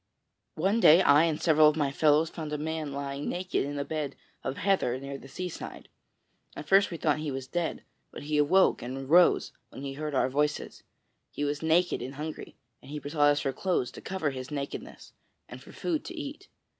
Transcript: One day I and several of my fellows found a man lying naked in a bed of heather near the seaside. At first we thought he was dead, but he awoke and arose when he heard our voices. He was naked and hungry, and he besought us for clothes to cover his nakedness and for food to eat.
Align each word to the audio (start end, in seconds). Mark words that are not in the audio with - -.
One 0.55 0.79
day 0.79 1.03
I 1.03 1.25
and 1.25 1.39
several 1.39 1.69
of 1.69 1.75
my 1.75 1.91
fellows 1.91 2.31
found 2.31 2.51
a 2.51 2.57
man 2.57 2.91
lying 2.91 3.29
naked 3.29 3.63
in 3.63 3.77
a 3.77 3.85
bed 3.85 4.15
of 4.43 4.57
heather 4.57 4.99
near 4.99 5.19
the 5.19 5.27
seaside. 5.27 5.89
At 6.55 6.67
first 6.67 6.89
we 6.89 6.97
thought 6.97 7.19
he 7.19 7.29
was 7.29 7.45
dead, 7.45 7.83
but 8.09 8.23
he 8.23 8.39
awoke 8.39 8.81
and 8.81 8.97
arose 8.97 9.51
when 9.69 9.83
he 9.83 9.93
heard 9.93 10.15
our 10.15 10.27
voices. 10.27 10.81
He 11.29 11.43
was 11.43 11.61
naked 11.61 12.01
and 12.01 12.15
hungry, 12.15 12.55
and 12.81 12.89
he 12.89 12.97
besought 12.97 13.29
us 13.29 13.41
for 13.41 13.53
clothes 13.53 13.91
to 13.91 14.01
cover 14.01 14.31
his 14.31 14.49
nakedness 14.49 15.13
and 15.47 15.61
for 15.61 15.71
food 15.71 16.03
to 16.05 16.15
eat. 16.19 16.47